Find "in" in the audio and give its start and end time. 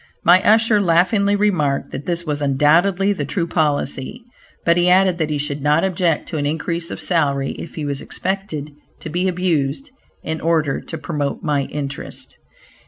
10.23-10.41